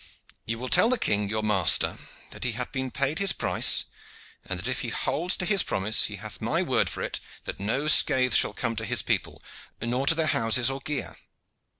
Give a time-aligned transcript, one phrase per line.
[0.47, 1.99] "You will tell the king, your master,
[2.31, 3.85] that he hath been paid his price
[4.43, 7.59] and that if he holds to his promise he hath my word for it that
[7.59, 9.43] no scath shall come to his people,
[9.79, 11.17] nor to their houses or gear.